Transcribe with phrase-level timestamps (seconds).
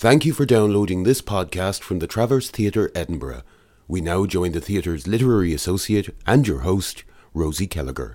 [0.00, 3.42] Thank you for downloading this podcast from the Traverse Theatre, Edinburgh.
[3.86, 8.14] We now join the theatre's literary associate and your host, Rosie Kellagher.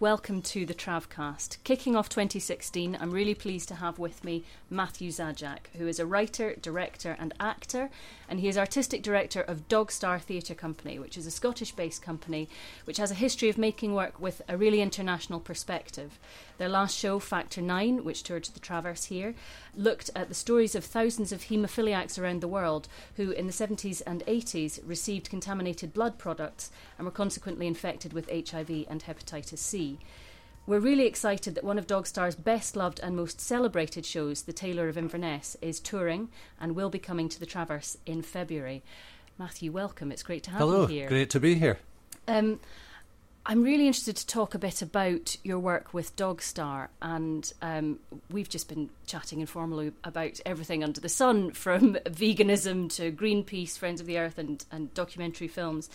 [0.00, 1.56] Welcome to the Travcast.
[1.64, 6.06] Kicking off 2016, I'm really pleased to have with me Matthew Zajac, who is a
[6.06, 7.90] writer, director, and actor,
[8.28, 12.48] and he is artistic director of Dogstar Theatre Company, which is a Scottish based company
[12.84, 16.20] which has a history of making work with a really international perspective.
[16.58, 19.34] Their last show, Factor 9, which toured the Traverse here,
[19.76, 24.02] looked at the stories of thousands of haemophiliacs around the world who, in the 70s
[24.04, 30.00] and 80s, received contaminated blood products and were consequently infected with HIV and hepatitis C.
[30.66, 34.88] We're really excited that one of Dogstar's best loved and most celebrated shows, The Tailor
[34.88, 36.28] of Inverness, is touring
[36.60, 38.82] and will be coming to the Traverse in February.
[39.38, 40.10] Matthew, welcome.
[40.10, 41.06] It's great to have Hello, you here.
[41.06, 41.78] Hello, great to be here.
[42.26, 42.58] Um,
[43.50, 47.98] I'm really interested to talk a bit about your work with Dogstar, and um,
[48.30, 54.02] we've just been chatting informally about everything under the sun, from veganism to Greenpeace, Friends
[54.02, 55.88] of the Earth, and, and documentary films.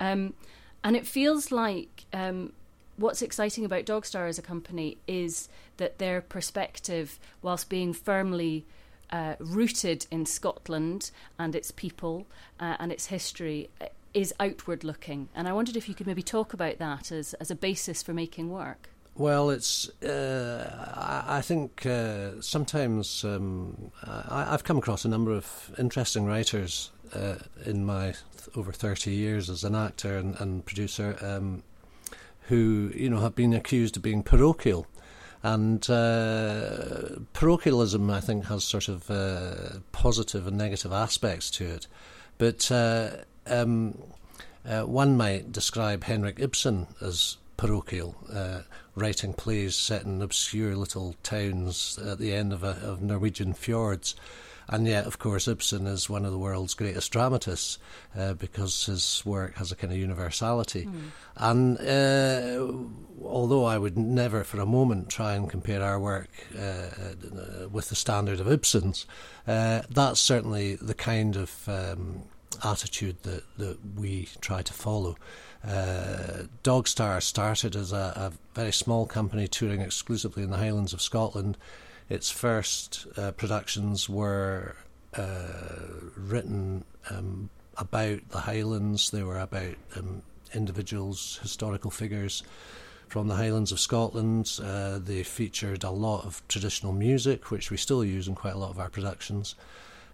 [0.00, 0.34] Um,
[0.82, 2.52] and it feels like um,
[2.96, 8.66] what's exciting about Dogstar as a company is that their perspective, whilst being firmly
[9.10, 12.26] uh, rooted in Scotland and its people
[12.58, 13.70] uh, and its history,
[14.16, 15.28] is outward looking.
[15.34, 18.14] And I wondered if you could maybe talk about that as, as a basis for
[18.14, 18.88] making work.
[19.14, 19.88] Well, it's.
[20.02, 26.24] Uh, I, I think uh, sometimes um, I, have come across a number of interesting
[26.24, 31.62] writers uh, in my th- over thirty years as an actor and, and producer um,
[32.48, 34.86] who you know have been accused of being parochial.
[35.42, 41.86] And uh, parochialism, I think, has sort of uh, positive and negative aspects to it.
[42.36, 43.10] But uh,
[43.46, 44.02] um,
[44.64, 48.60] uh, one might describe Henrik Ibsen as parochial, uh,
[48.94, 54.14] writing plays set in obscure little towns at the end of, a, of Norwegian fjords.
[54.68, 57.78] And yet, of course, Ibsen is one of the world's greatest dramatists
[58.18, 60.86] uh, because his work has a kind of universality.
[60.86, 61.10] Mm.
[61.36, 66.62] And uh, although I would never for a moment try and compare our work uh,
[66.62, 69.06] uh with the standard of Ibsen's,
[69.46, 72.22] uh, that's certainly the kind of um,
[72.64, 75.16] attitude that, that we try to follow.
[75.64, 81.02] Uh, Dogstar started as a, a, very small company touring exclusively in the Highlands of
[81.02, 81.56] Scotland.
[82.08, 84.76] Its first uh, productions were
[85.14, 85.48] uh,
[86.16, 90.22] written um, about the Highlands, they were about um,
[90.54, 92.42] individuals, historical figures
[93.08, 94.58] from the Highlands of Scotland.
[94.62, 98.58] Uh, they featured a lot of traditional music, which we still use in quite a
[98.58, 99.54] lot of our productions.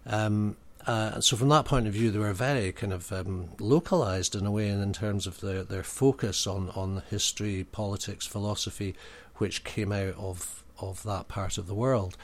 [0.05, 0.55] Um,
[0.85, 4.45] uh, so from that point of view, they were very kind of um, localized in
[4.45, 8.95] a way, in terms of their, their focus on, on history, politics, philosophy,
[9.35, 12.17] which came out of of that part of the world.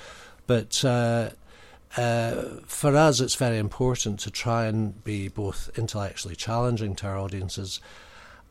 [0.47, 1.29] But uh,
[1.97, 7.17] uh, for us, it's very important to try and be both intellectually challenging to our
[7.17, 7.79] audiences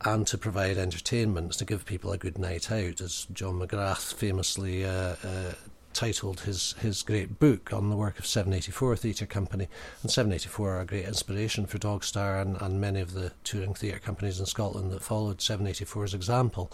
[0.05, 4.85] and to provide entertainment, to give people a good night out, as John McGrath famously
[4.85, 5.53] uh, uh
[5.99, 9.67] titled his, his great book on the work of 7:84 Theatre Company.
[10.01, 13.99] And 7:84 are a great inspiration for Dogstar and, and many of the touring theatre
[13.99, 16.71] companies in Scotland that followed 7:84's example.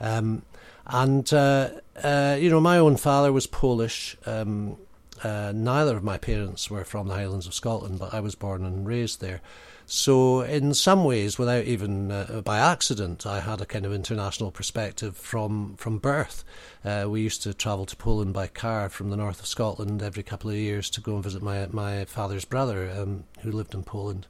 [0.00, 0.44] Um,
[0.86, 4.16] and, uh, uh, you know, my own father was Polish.
[4.24, 4.78] Um,
[5.22, 8.64] uh, neither of my parents were from the Highlands of Scotland, but I was born
[8.64, 9.40] and raised there.
[9.86, 14.50] So, in some ways, without even uh, by accident, I had a kind of international
[14.50, 16.42] perspective from from birth.
[16.82, 20.22] Uh, we used to travel to Poland by car from the north of Scotland every
[20.22, 23.82] couple of years to go and visit my my father's brother, um, who lived in
[23.82, 24.26] Poland.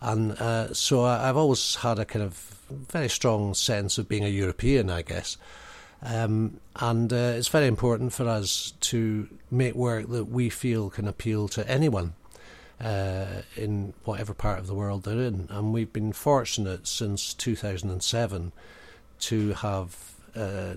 [0.00, 2.34] And uh, so I, have always had a kind of
[2.70, 5.36] very strong sense of being a European, I guess.
[6.02, 11.08] Um, and uh, it's very important for us to make work that we feel can
[11.08, 12.14] appeal to anyone
[12.80, 15.48] uh, in whatever part of the world they're in.
[15.50, 18.52] And we've been fortunate since 2007
[19.20, 19.96] to have
[20.36, 20.74] uh,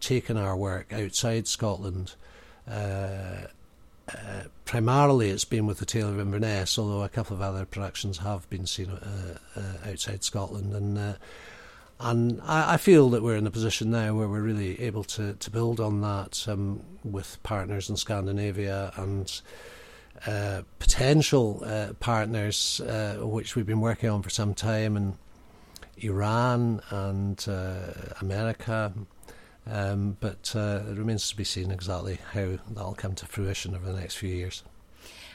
[0.00, 2.14] taken our work outside Scotland.
[2.68, 3.46] Uh,
[4.08, 8.18] uh, primarily, it's been with the Tailor of Inverness, although a couple of other productions
[8.18, 10.74] have been seen uh, outside Scotland.
[10.74, 11.16] And
[12.00, 15.34] and I, I, feel that we're in a position now where we're really able to,
[15.34, 19.40] to build on that um, with partners in Scandinavia and
[20.26, 25.14] uh, potential uh, partners, uh, which we've been working on for some time, in
[25.98, 28.92] Iran and uh, America,
[29.66, 33.90] Um, but uh, it remains to be seen exactly how that'll come to fruition over
[33.90, 34.62] the next few years.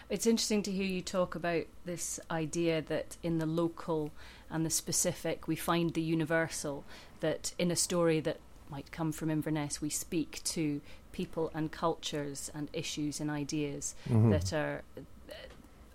[0.09, 4.11] It's interesting to hear you talk about this idea that in the local
[4.49, 6.83] and the specific we find the universal,
[7.19, 8.37] that in a story that
[8.69, 10.81] might come from Inverness, we speak to
[11.11, 14.29] people and cultures and issues and ideas mm-hmm.
[14.29, 14.83] that are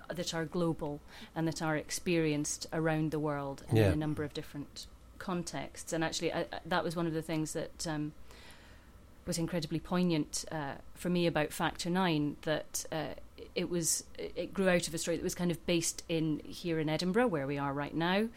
[0.08, 1.00] that are global
[1.34, 3.86] and that are experienced around the world yeah.
[3.86, 4.86] in a number of different
[5.18, 5.92] contexts.
[5.92, 8.12] And actually, I, that was one of the things that um,
[9.26, 12.36] was incredibly poignant uh, for me about Factor Nine.
[12.42, 13.14] That uh,
[13.54, 16.78] it was it grew out of a story that was kind of based in here
[16.78, 18.28] in Edinburgh, where we are right now,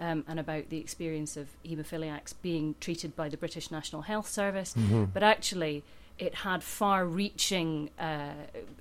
[0.00, 4.74] um, and about the experience of haemophiliacs being treated by the British National Health Service.
[4.74, 5.04] Mm-hmm.
[5.14, 5.82] But actually,
[6.18, 8.32] it had far-reaching uh,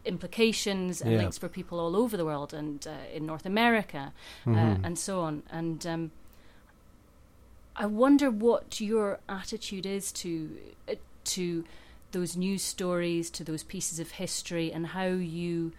[0.06, 1.18] implications and yeah.
[1.18, 4.14] links for people all over the world and uh, in North America
[4.46, 4.86] uh, mm-hmm.
[4.86, 5.44] and so on.
[5.50, 6.12] And um,
[7.76, 10.50] I wonder what your attitude is to
[10.90, 10.96] uh,
[11.26, 11.66] to
[12.12, 15.72] those news stories, to those pieces of history, and how you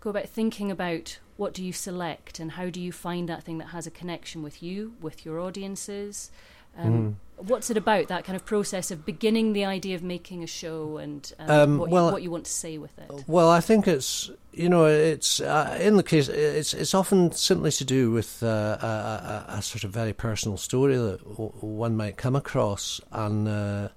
[0.00, 3.58] go about thinking about what do you select and how do you find that thing
[3.58, 6.30] that has a connection with you, with your audiences.
[6.76, 10.42] Um, mm what's it about that kind of process of beginning the idea of making
[10.42, 13.24] a show and um, um, what, well, you, what, you, want to say with it?
[13.26, 17.70] Well, I think it's you know it's uh, in the case it's it's often simply
[17.72, 18.46] to do with uh,
[18.80, 23.48] a, a, a, sort of very personal story that w- one might come across and.
[23.48, 23.88] Uh,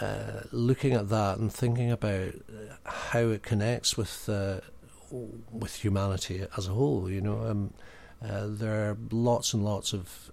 [0.00, 2.34] uh, looking at that and thinking about
[2.84, 4.60] how it connects with uh,
[5.50, 7.72] with humanity as a whole, you know, um,
[8.22, 10.30] uh, there are lots and lots of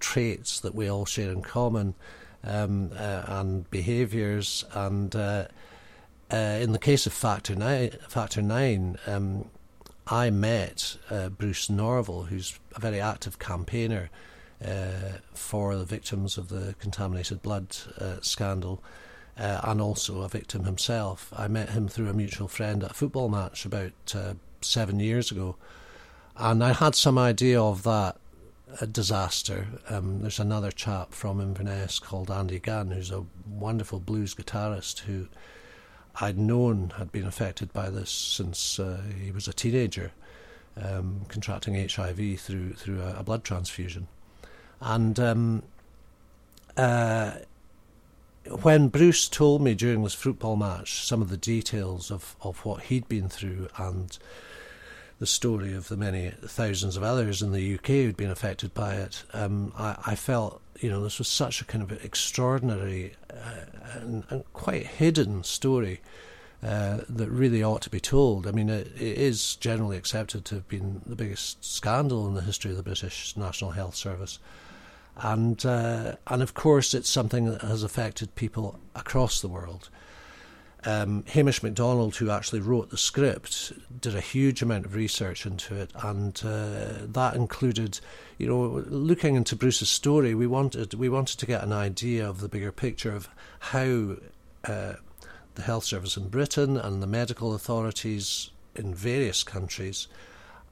[0.00, 1.94] traits that we all share in common
[2.42, 4.64] um, uh, and behaviours.
[4.72, 5.46] And uh,
[6.32, 9.46] uh, in the case of Factor Nine, Factor Nine, um,
[10.06, 14.16] I met uh, Bruce Norval, who's a very active campaigner uh,
[15.34, 18.82] for the victims of the contaminated blood uh, scandal.
[19.36, 21.32] and also a victim himself.
[21.36, 23.92] I met him through a mutual friend at a football match about
[24.60, 25.56] seven years ago,
[26.36, 28.20] and I had some idea of that
[28.80, 29.66] a disaster.
[29.88, 35.28] Um, there's another chap from Inverness called Andy Gunn, who's a wonderful blues guitarist who
[36.20, 40.12] I'd known had been affected by this since uh, he was a teenager,
[40.76, 44.08] um, contracting HIV through through a, a blood transfusion,
[44.80, 45.62] and um,
[46.76, 47.32] uh,
[48.62, 52.84] when Bruce told me during this football match some of the details of, of what
[52.84, 54.18] he'd been through and
[55.18, 58.94] the story of the many thousands of others in the UK who'd been affected by
[58.94, 63.98] it, um, I, I, felt you know this was such a kind of extraordinary uh,
[64.00, 66.00] and, and, quite hidden story
[66.62, 68.46] uh, that really ought to be told.
[68.46, 72.40] I mean, it, it is generally accepted to have been the biggest scandal in the
[72.40, 74.38] history of the British National Health Service.
[75.22, 79.90] And uh, and of course, it's something that has affected people across the world.
[80.84, 85.74] Um, Hamish MacDonald, who actually wrote the script, did a huge amount of research into
[85.74, 88.00] it, and uh, that included,
[88.38, 90.34] you know, looking into Bruce's story.
[90.34, 93.28] We wanted we wanted to get an idea of the bigger picture of
[93.58, 94.16] how
[94.64, 94.94] uh,
[95.54, 100.08] the health service in Britain and the medical authorities in various countries.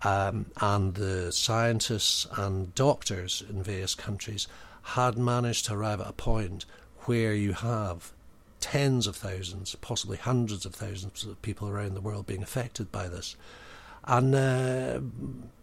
[0.03, 4.47] Um, and the scientists and doctors in various countries
[4.83, 6.65] had managed to arrive at a point
[7.06, 8.12] where you have
[8.61, 13.09] tens of thousands, possibly hundreds of thousands of people around the world being affected by
[13.09, 13.37] this.
[14.05, 15.00] And uh,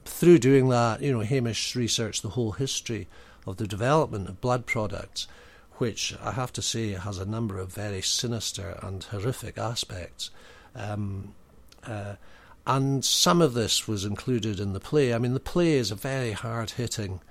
[0.05, 3.07] through doing that, you know, Hamish researched the whole history
[3.47, 5.27] of the development of blood products,
[5.73, 10.29] which I have to say has a number of very sinister and horrific aspects.
[10.75, 11.33] Um,
[11.85, 12.15] uh,
[12.67, 15.13] and some of this was included in the play.
[15.13, 17.21] I mean, the play is a very hard hitting,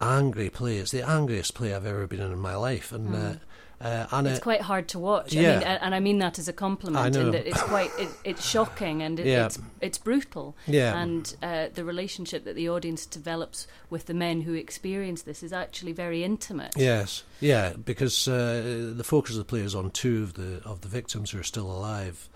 [0.00, 0.78] angry play.
[0.78, 2.92] It's the angriest play I've ever been in in my life.
[2.92, 3.32] And mm.
[3.32, 3.38] uh,
[3.80, 5.34] uh, and it's it, quite hard to watch.
[5.34, 5.40] Yeah.
[5.40, 7.14] I mean, and I mean that as a compliment.
[7.14, 9.46] In that it's quite it, it's shocking and it, yeah.
[9.46, 10.56] it's it's brutal.
[10.66, 10.98] Yeah.
[10.98, 15.52] And uh, the relationship that the audience develops with the men who experience this is
[15.52, 16.72] actually very intimate.
[16.76, 17.24] Yes.
[17.40, 17.74] Yeah.
[17.74, 21.32] Because uh, the focus of the play is on two of the of the victims
[21.32, 22.30] who are still alive,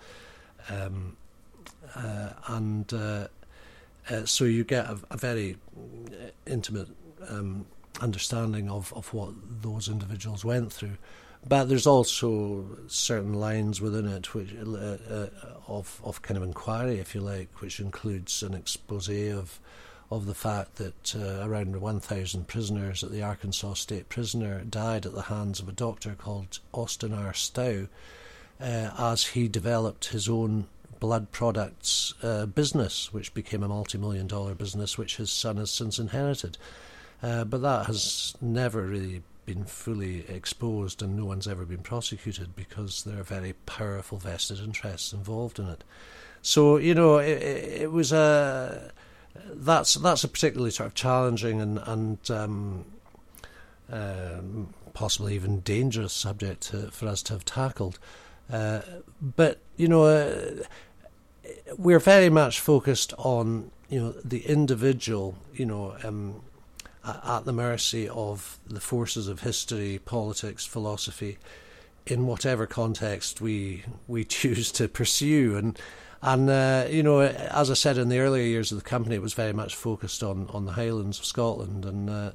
[0.69, 1.17] um,
[2.47, 3.27] and uh,
[4.09, 5.57] uh, so you get a, a very
[6.45, 6.87] intimate.
[7.27, 7.65] Um,
[8.01, 10.97] understanding of, of what those individuals went through.
[11.47, 15.27] But there's also certain lines within it which uh, uh,
[15.67, 19.59] of of kind of inquiry, if you like, which includes an expose of
[20.11, 25.13] of the fact that uh, around 1,000 prisoners at the Arkansas State Prisoner died at
[25.13, 27.31] the hands of a doctor called Austin R.
[27.31, 27.87] Stough
[28.59, 30.65] uh, as he developed his own
[30.99, 35.99] blood products uh, business, which became a multi-million dollar business, which his son has since
[35.99, 36.57] inherited.
[37.21, 42.55] Uh, but that has never really been fully exposed and no one's ever been prosecuted
[42.55, 45.83] because there are very powerful vested interests involved in it.
[46.41, 48.91] So you know, it, it was a
[49.53, 52.85] that's that's a particularly sort of challenging and and um,
[53.91, 57.99] um, possibly even dangerous subject to, for us to have tackled.
[58.51, 58.81] Uh,
[59.21, 60.63] but you know, uh,
[61.77, 65.35] we're very much focused on you know the individual.
[65.53, 65.95] You know.
[66.03, 66.41] Um,
[67.03, 71.37] at the mercy of the forces of history, politics, philosophy,
[72.05, 75.57] in whatever context we we choose to pursue.
[75.57, 75.79] And
[76.21, 79.21] and uh, you know, as I said in the earlier years of the company, it
[79.21, 82.31] was very much focused on on the Highlands of Scotland, and uh,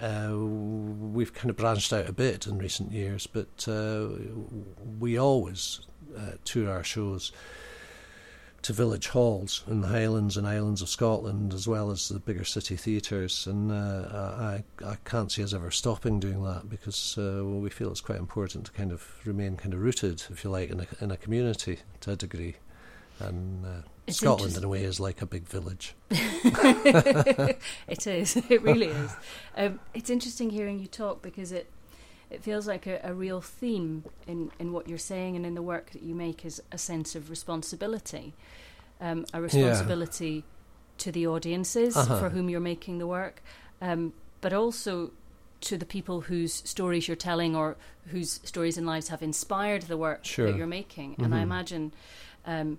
[0.00, 3.26] uh, we've kind of branched out a bit in recent years.
[3.26, 4.08] But uh,
[4.98, 5.80] we always
[6.16, 7.32] uh, tour our shows
[8.64, 12.44] to village halls in the Highlands and Islands of Scotland, as well as the bigger
[12.44, 13.46] city theatres.
[13.46, 17.68] And uh, I, I can't see us ever stopping doing that because uh, well, we
[17.68, 20.80] feel it's quite important to kind of remain kind of rooted, if you like, in
[20.80, 22.56] a, in a community to a degree.
[23.20, 25.94] And uh, Scotland, in a way, is like a big village.
[26.10, 28.36] it is.
[28.36, 29.14] It really is.
[29.56, 31.70] Um, it's interesting hearing you talk because it
[32.34, 35.62] it feels like a, a, real theme in, in what you're saying and in the
[35.62, 38.34] work that you make is a sense of responsibility,
[39.00, 40.42] um, a responsibility yeah.
[40.98, 42.18] to the audiences uh-huh.
[42.18, 43.42] for whom you're making the work,
[43.80, 45.12] um, but also
[45.60, 47.76] to the people whose stories you're telling or
[48.08, 50.46] whose stories and lives have inspired the work sure.
[50.46, 51.12] that you're making.
[51.12, 51.24] Mm-hmm.
[51.24, 51.44] And I mm-hmm.
[51.44, 51.92] imagine.
[52.46, 52.78] Um,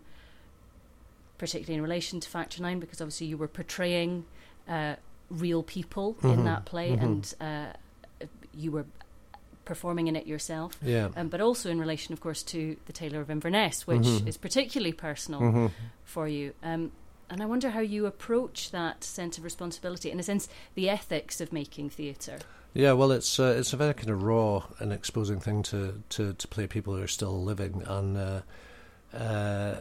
[1.37, 4.23] particularly in relation to Factor 9, because obviously you were portraying
[4.69, 4.95] uh,
[5.29, 6.29] real people mm-hmm.
[6.29, 7.03] in that play mm-hmm.
[7.03, 7.73] and uh,
[8.53, 8.85] you were
[9.65, 10.77] performing in it yourself.
[10.81, 11.09] Yeah.
[11.15, 14.27] Um, but also in relation, of course, to The Tailor of Inverness, which mm-hmm.
[14.27, 15.67] is particularly personal mm-hmm.
[16.03, 16.53] for you.
[16.63, 16.91] Um,
[17.29, 21.41] and I wonder how you approach that sense of responsibility, in a sense, the ethics
[21.41, 22.37] of making theatre.
[22.73, 26.33] Yeah, well, it's uh, it's a very kind of raw and exposing thing to, to,
[26.33, 28.41] to play people who are still living, and uh,
[29.13, 29.79] uh,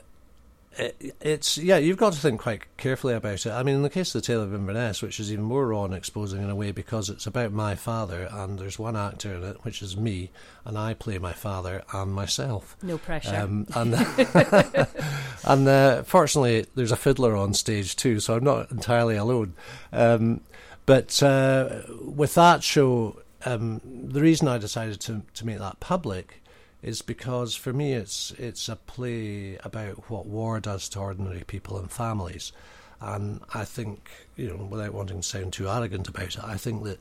[0.78, 3.50] it's yeah, you've got to think quite carefully about it.
[3.50, 5.84] I mean, in the case of the Tailor of Inverness, which is even more raw
[5.84, 9.44] and exposing in a way because it's about my father, and there's one actor in
[9.44, 10.30] it, which is me,
[10.64, 12.76] and I play my father and myself.
[12.82, 13.36] No pressure.
[13.36, 13.94] Um, and
[15.44, 19.54] and uh, fortunately, there's a fiddler on stage too, so I'm not entirely alone.
[19.92, 20.40] Um,
[20.86, 26.42] but uh, with that show, um, the reason I decided to to make that public
[26.84, 31.78] is because for me it's it's a play about what war does to ordinary people
[31.78, 32.52] and families.
[33.00, 36.84] And I think, you know, without wanting to sound too arrogant about it, I think
[36.84, 37.00] that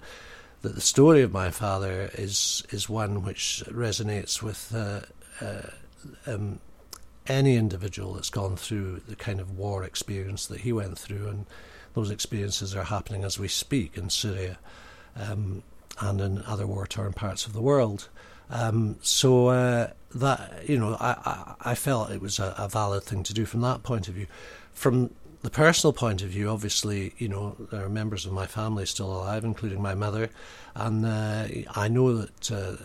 [0.61, 5.01] that the story of my father is is one which resonates with uh,
[5.41, 5.69] uh,
[6.25, 6.59] um,
[7.27, 11.45] any individual that's gone through the kind of war experience that he went through, and
[11.93, 14.57] those experiences are happening as we speak in Syria
[15.17, 15.61] um,
[15.99, 18.07] and in other war torn parts of the world.
[18.53, 23.01] Um, so uh, that you know, I, I, I felt it was a, a, valid
[23.03, 24.27] thing to do from that point of view.
[24.73, 25.09] From
[25.41, 29.11] the personal point of view, obviously, you know, there are members of my family still
[29.11, 30.29] alive, including my mother,
[30.75, 32.75] and uh, I know that uh,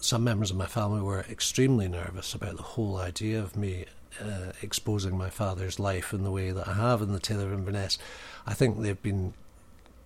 [0.00, 3.84] some members of my family were extremely nervous about the whole idea of me
[4.20, 7.52] uh, exposing my father's life in the way that I have in the Tailor of
[7.52, 7.96] Inverness.
[8.44, 9.34] I think they've been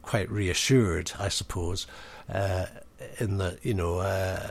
[0.03, 1.87] quite reassured, I suppose,
[2.33, 2.67] uh,
[3.19, 4.49] in that you know uh,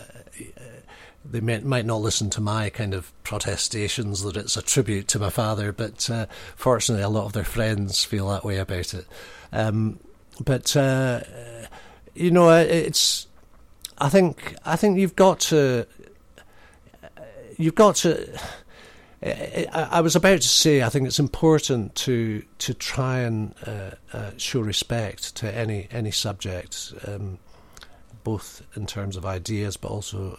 [1.29, 5.19] they may, might not listen to my kind of protestations that it's a tribute to
[5.19, 9.05] my father, but uh, fortunately, a lot of their friends feel that way about it.
[9.51, 9.99] Um,
[10.43, 11.21] but uh,
[12.13, 13.27] you know, it's.
[13.97, 15.87] I think I think you've got to.
[17.57, 18.39] You've got to.
[19.23, 24.31] I was about to say, I think it's important to to try and uh, uh,
[24.37, 26.93] show respect to any any subject.
[27.07, 27.39] Um,
[28.25, 30.37] both in terms of ideas, but also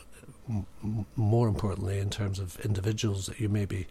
[0.51, 3.87] m- more importantly in terms of individuals that you may be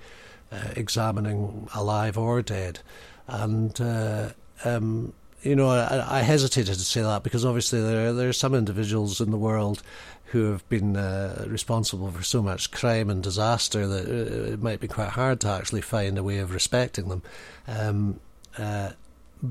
[0.51, 2.79] uh, examining alive or dead.
[3.27, 4.29] And uh,
[4.63, 8.53] um, you know, I, I, hesitated to say that because obviously there there are some
[8.53, 9.81] individuals in the world
[10.25, 14.79] who have been uh, responsible for so much crime and disaster that uh, it might
[14.79, 17.21] be quite hard to actually find a way of respecting them.
[17.67, 18.19] Um,
[18.57, 18.91] uh,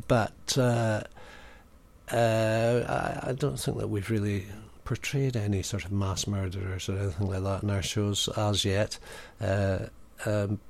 [0.09, 1.03] but uh,
[2.13, 2.85] uh,
[3.25, 4.47] I, I, don't think that we've really
[4.85, 8.99] portrayed any sort of mass murderers or anything like that in our shows as yet.
[9.41, 9.87] Uh,
[10.27, 10.61] um,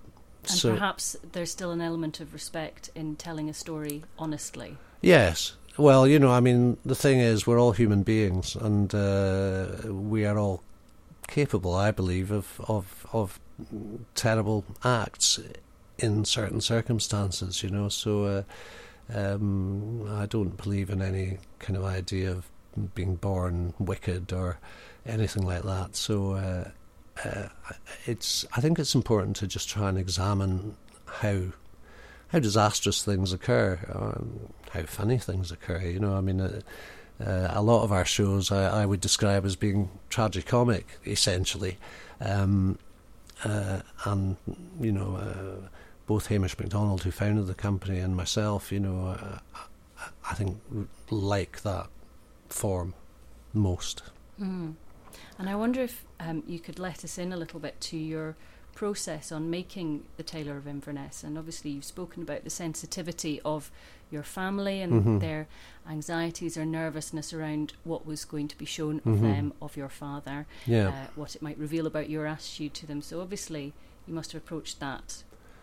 [0.46, 4.76] and so perhaps there's still an element of respect in telling a story honestly.
[5.00, 5.56] Yes.
[5.76, 10.24] Well, you know, I mean, the thing is, we're all human beings, and uh, we
[10.24, 10.62] are all
[11.26, 13.40] capable, I believe, of of of
[14.14, 15.40] terrible acts
[15.98, 17.62] in certain circumstances.
[17.64, 18.24] You know, so.
[18.24, 18.42] Uh,
[19.12, 22.48] um, I don't believe in any kind of idea of
[22.94, 24.58] being born wicked or
[25.06, 25.96] anything like that.
[25.96, 26.70] So uh,
[27.24, 27.48] uh,
[28.06, 31.42] it's I think it's important to just try and examine how
[32.28, 35.80] how disastrous things occur, um, how funny things occur.
[35.80, 36.40] You know, I mean.
[36.40, 36.60] Uh,
[37.24, 41.78] uh, a lot of our shows I, I, would describe as being tragicomic, essentially.
[42.20, 42.76] Um,
[43.44, 44.36] uh, and,
[44.80, 45.68] you know, uh,
[46.06, 49.38] both Hamish Macdonald, who founded the company, and myself, you know, uh,
[50.30, 50.58] I think
[51.10, 51.88] like that
[52.48, 52.94] form
[53.52, 54.02] most.
[54.40, 54.74] Mm.
[55.38, 58.36] And I wonder if um, you could let us in a little bit to your
[58.74, 61.22] process on making the Tailor of Inverness.
[61.22, 63.70] And obviously, you've spoken about the sensitivity of
[64.10, 65.18] your family and mm-hmm.
[65.18, 65.46] their
[65.88, 69.12] anxieties or nervousness around what was going to be shown mm-hmm.
[69.12, 70.88] of them, of your father, yeah.
[70.88, 73.00] uh, what it might reveal about your attitude to them.
[73.00, 73.72] So, obviously,
[74.06, 75.22] you must have approached that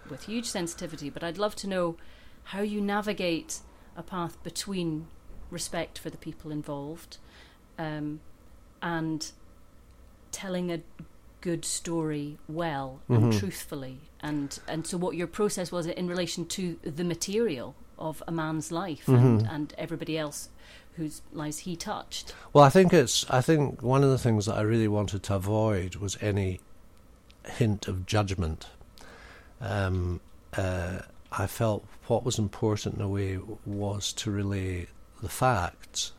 [0.10, 1.10] with huge sensitivity.
[1.10, 1.98] But I'd love to know
[2.46, 3.60] how you navigate
[3.96, 5.08] a path between
[5.50, 7.18] respect for the people involved
[7.78, 8.22] um,
[8.82, 9.32] and
[10.32, 10.82] telling a
[11.42, 13.40] good story well and mm-hmm.
[13.40, 18.32] truthfully and and so what your process was in relation to the material of a
[18.32, 19.16] man's life mm-hmm.
[19.16, 20.50] and, and everybody else
[20.98, 24.56] whose lives he touched well i think it's i think one of the things that
[24.56, 26.60] i really wanted to avoid was any
[27.58, 28.68] hint of judgment
[29.62, 30.20] um,
[30.58, 31.00] uh,
[31.32, 34.88] i felt what was important in a way was to relay
[35.22, 36.12] the facts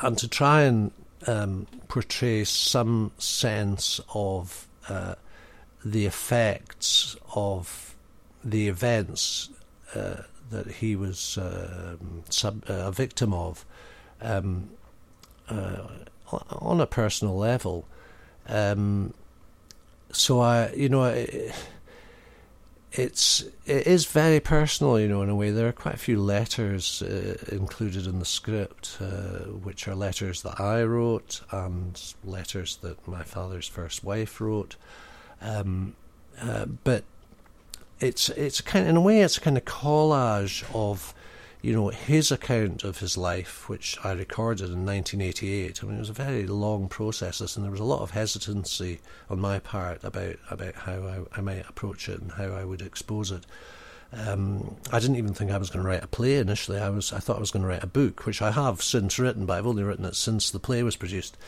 [0.00, 0.90] and to try and
[1.26, 5.14] um, portray some sense of uh,
[5.84, 7.94] the effects of
[8.44, 9.50] the events
[9.94, 11.96] uh, that he was uh,
[12.28, 13.64] sub, a victim of
[14.20, 14.70] um,
[15.48, 15.82] uh,
[16.30, 17.86] on a personal level.
[18.48, 19.14] Um,
[20.12, 21.52] so I, you know, it,
[22.92, 25.50] it's it is very personal, you know, in a way.
[25.50, 30.42] There are quite a few letters uh, included in the script, uh, which are letters
[30.42, 34.76] that I wrote and letters that my father's first wife wrote.
[35.40, 35.96] Um,
[36.40, 37.04] uh, but
[38.00, 41.14] it's it's kind of, in a way it's a kind of collage of
[41.62, 46.00] you know, his account of his life, which I recorded in 1988, I mean, it
[46.00, 50.02] was a very long process, and there was a lot of hesitancy on my part
[50.02, 53.46] about, about how I, I might approach it and how I would expose it.
[54.12, 56.78] Um, I didn't even think I was going to write a play initially.
[56.78, 59.18] I was I thought I was going to write a book, which I have since
[59.18, 61.38] written, but I've only written it since the play was produced.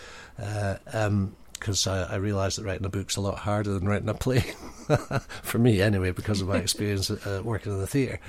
[0.40, 4.08] Uh, um, because I, I realised that writing a book's a lot harder than writing
[4.08, 4.40] a play,
[5.42, 8.20] for me anyway, because of my experience uh, working in the theatre.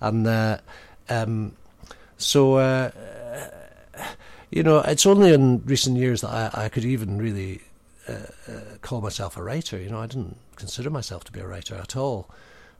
[0.00, 0.58] And uh,
[1.08, 1.56] um,
[2.16, 2.90] so, uh,
[4.50, 7.62] you know, it's only in recent years that I, I could even really
[8.08, 8.12] uh,
[8.48, 9.78] uh, call myself a writer.
[9.78, 12.28] You know, I didn't consider myself to be a writer at all.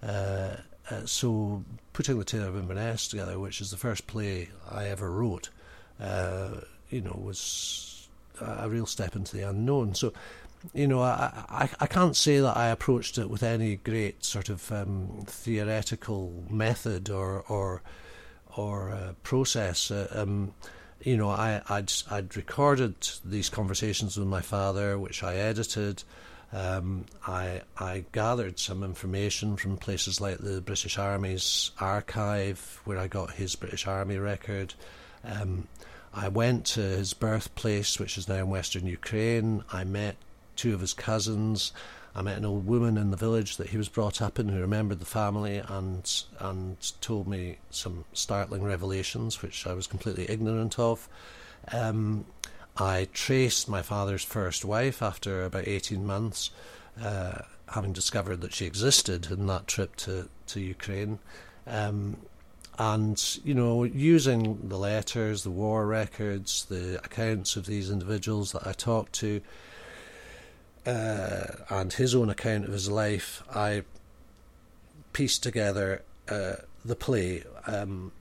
[0.02, 0.56] Uh,
[0.90, 5.10] uh, so, putting the Tailor of Inverness together, which is the first play I ever
[5.10, 5.48] wrote,
[6.00, 8.08] uh, you know, was
[8.40, 9.94] a real step into the unknown.
[9.94, 10.12] So,
[10.74, 14.48] you know, I, I, I can't say that I approached it with any great sort
[14.48, 17.82] of um, theoretical method or or
[18.56, 19.90] or uh, process.
[19.90, 20.54] Uh, um,
[21.02, 26.04] you know, I, I'd, I'd recorded these conversations with my father, which I edited.
[26.52, 33.08] Um, I, I gathered some information from places like the British Army's archive, where I
[33.08, 34.74] got his British Army record.
[35.24, 35.66] Um,
[36.12, 39.64] I went to his birthplace, which is now in western Ukraine.
[39.72, 40.16] I met
[40.56, 41.72] two of his cousins.
[42.14, 44.60] I met an old woman in the village that he was brought up in who
[44.60, 50.78] remembered the family and and told me some startling revelations which I was completely ignorant
[50.78, 51.08] of.
[51.72, 52.26] Um,
[52.76, 56.50] I traced my father's first wife after about 18 months,
[57.02, 61.18] uh, having discovered that she existed in that trip to, to Ukraine.
[61.66, 62.16] Um,
[62.78, 68.66] and, you know, using the letters, the war records, the accounts of these individuals that
[68.66, 69.42] I talked to,
[70.86, 73.84] uh, and his own account of his life, I
[75.12, 78.12] pieced together uh, the play um,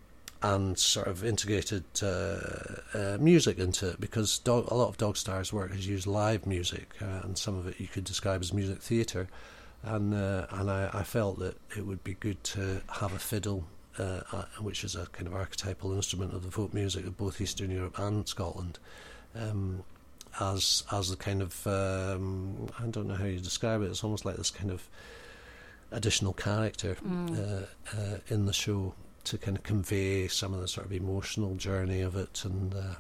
[0.44, 2.40] and sort of integrated uh,
[2.94, 6.46] uh music into it because dog, a lot of Dog Star's work has used live
[6.46, 9.28] music, uh, and some of it you could describe as music theatre.
[9.84, 13.66] And uh, and I, I, felt that it would be good to have a fiddle,
[14.60, 17.98] which is a kind of archetypal instrument of the folk music of both Eastern Europe
[17.98, 18.78] and Scotland.
[19.36, 19.84] Um,
[20.40, 23.86] as as the kind of um, I don't know how you describe it.
[23.86, 24.88] It's almost like this kind of
[25.92, 27.38] additional character mm.
[27.38, 27.66] uh,
[27.98, 28.94] uh, in the show
[29.26, 32.74] to kind of convey some of the sort of emotional journey of it and.
[32.74, 32.96] Uh,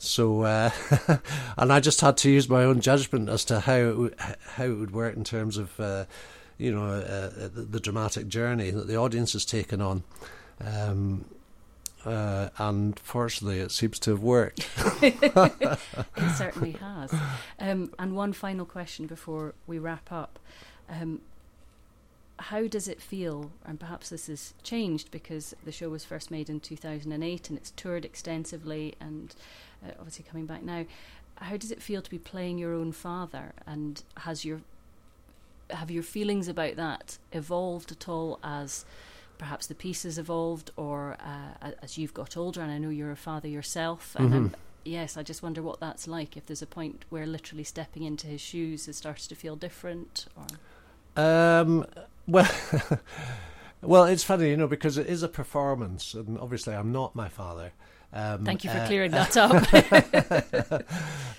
[0.00, 0.70] so, uh,
[1.56, 4.64] and I just had to use my own judgment as to how it would, how
[4.64, 6.04] it would work in terms of, uh,
[6.56, 10.04] you know, uh, the, the, dramatic journey that the audience has taken on.
[10.60, 11.24] Um,
[12.04, 14.68] uh, and fortunately, it seems to have worked.
[15.02, 17.14] it certainly has.
[17.58, 20.38] Um, and one final question before we wrap up.
[20.88, 21.20] Um,
[22.38, 23.50] how does it feel?
[23.64, 27.72] And perhaps this has changed because the show was first made in 2008 and it's
[27.72, 29.34] toured extensively and
[29.84, 30.86] uh, obviously coming back now.
[31.36, 33.52] How does it feel to be playing your own father?
[33.66, 34.60] And has your
[35.70, 38.86] have your feelings about that evolved at all as
[39.38, 42.60] perhaps the piece has evolved or uh, as you've got older?
[42.60, 44.14] And I know you're a father yourself.
[44.18, 44.54] And mm-hmm.
[44.84, 46.36] yes, I just wonder what that's like.
[46.36, 50.26] If there's a point where literally stepping into his shoes has started to feel different,
[50.36, 51.86] or um,
[52.26, 52.50] well.
[53.82, 57.28] well, it's funny, you know, because it is a performance, and obviously I'm not my
[57.28, 57.72] father.
[58.12, 59.36] Um, Thank you for uh, clearing that
[60.72, 60.84] up.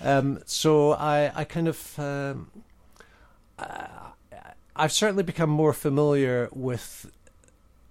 [0.00, 2.50] um, so I, I kind of, um,
[3.58, 3.86] uh,
[4.76, 7.10] I've certainly become more familiar with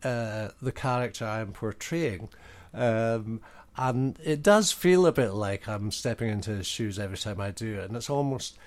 [0.04, 2.30] uh, the character I'm portraying.
[2.74, 3.42] Um,
[3.78, 7.52] and it does feel a bit like I'm stepping into his shoes every time I
[7.52, 8.58] do it, and it's almost,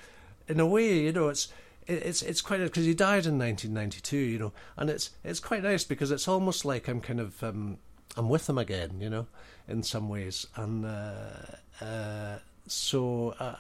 [0.49, 1.49] in a way, you know, it's
[1.87, 5.85] it's it's quite because he died in 1992, you know, and it's it's quite nice
[5.85, 7.79] because it's almost like I'm kind of um,
[8.17, 9.27] I'm with him again, you know,
[9.69, 13.57] in some ways, and uh, uh, so uh,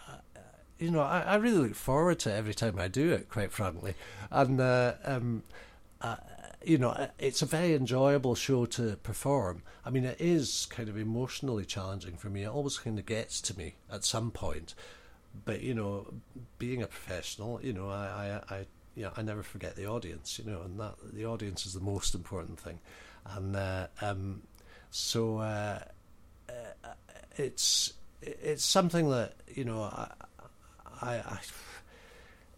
[0.78, 3.94] you know I, I, really look forward to every time I do it, quite frankly,
[4.30, 5.42] and uh, um,
[6.00, 6.16] uh,
[6.64, 9.62] you know it's a very enjoyable show to perform.
[9.84, 12.44] I mean, it is kind of emotionally challenging for me.
[12.44, 14.74] It always kind of gets to me at some point,
[15.44, 16.12] but you know,
[16.58, 20.38] being a professional, you know, I I, I you know, I never forget the audience,
[20.38, 22.78] you know, and that the audience is the most important thing
[23.26, 24.42] and uh, um,
[24.90, 25.80] so uh,
[26.48, 26.88] uh,
[27.36, 30.10] it's it's something that you know I,
[31.00, 31.38] I, I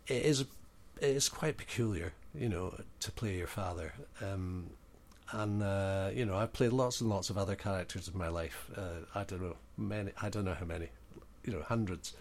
[0.06, 0.48] it is it
[1.00, 3.92] is quite peculiar, you know, to play your father.
[4.20, 4.70] Um,
[5.32, 8.70] and uh, you know, I've played lots and lots of other characters in my life.
[8.76, 10.12] Uh, I don't know many.
[10.20, 10.88] I don't know how many.
[11.44, 12.14] You know, hundreds.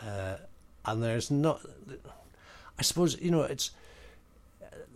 [0.00, 0.36] Uh,
[0.84, 1.60] and there's not.
[2.78, 3.70] I suppose you know it's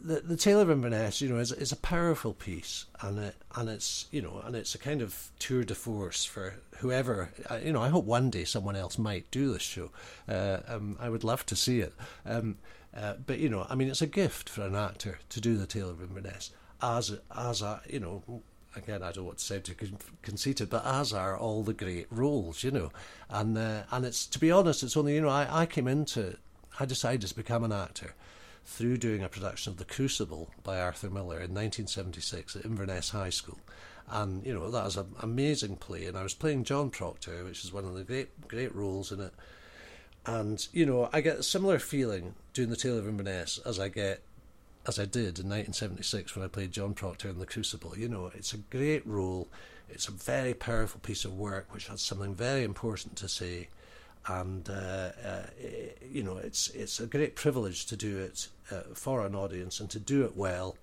[0.03, 3.69] the the Tailor of Inverness, you know, is is a powerful piece, and it and
[3.69, 7.31] it's you know, and it's a kind of tour de force for whoever.
[7.63, 9.91] You know, I hope one day someone else might do this show.
[10.29, 11.95] Uh, um, I would love to see it.
[12.25, 12.59] Um,
[12.97, 15.67] uh, but you know, I mean, it's a gift for an actor to do the
[15.67, 16.51] Tailor of Inverness
[16.83, 18.43] as as a you know.
[18.77, 19.75] Again, I don't want to sound too
[20.23, 22.93] conceited, but as are all the great roles, you know,
[23.29, 26.37] and uh, and it's to be honest, it's only you know I, I came into
[26.79, 28.15] I decided to become an actor
[28.65, 33.31] through doing a production of The Crucible by Arthur Miller in 1976 at Inverness High
[33.31, 33.59] School.
[34.11, 36.05] And, you know, that was an amazing play.
[36.05, 39.21] And I was playing John Proctor, which is one of the great, great roles in
[39.21, 39.33] it.
[40.27, 43.89] And, you know, I get a similar feeling doing The Tailor of Inverness as I
[43.89, 44.23] get
[44.87, 47.99] as I did in 1976 when I played John Proctor in The Crucible.
[47.99, 49.49] You know, it's a great role.
[49.91, 53.69] It's a very powerful piece of work which has something very important to say
[54.29, 55.43] and uh, uh,
[56.11, 59.89] you know it's it's a great privilege to do it uh, for an audience and
[59.91, 60.77] to do it well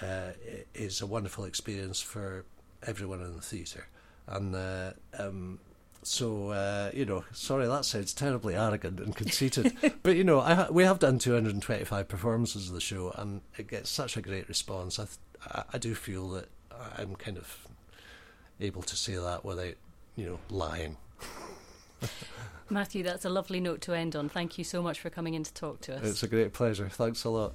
[0.00, 0.30] uh,
[0.74, 2.44] is a wonderful experience for
[2.86, 3.86] everyone in the theatre
[4.28, 5.58] and uh, um,
[6.06, 10.68] so uh, you know sorry that sounds terribly arrogant and conceited but you know ha-
[10.70, 14.98] we have done 225 performances of the show and it gets such a great response
[14.98, 16.48] I, th- I do feel that
[16.98, 17.66] I'm kind of
[18.60, 19.74] able to say that without
[20.16, 20.96] you know lying
[22.70, 24.28] Matthew, that's a lovely note to end on.
[24.30, 26.04] Thank you so much for coming in to talk to us.
[26.04, 26.88] It's a great pleasure.
[26.88, 27.52] Thanks a lot.